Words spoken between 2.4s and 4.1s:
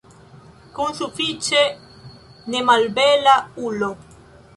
nemalbela ulo.